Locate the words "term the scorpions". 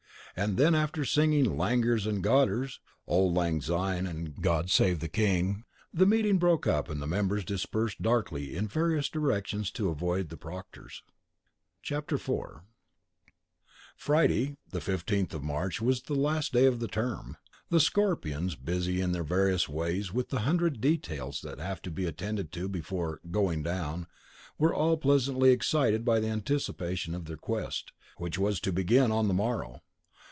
16.89-18.55